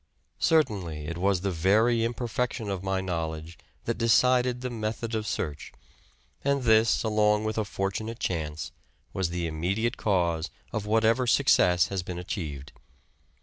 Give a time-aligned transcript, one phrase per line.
[0.39, 3.55] Certainly, it was the very imperfection of my know ledge
[3.85, 5.71] that decided the method of search,
[6.43, 8.71] and this, along with a fortunate chance,
[9.13, 12.71] was the immediate cause of whatever success has been achieved.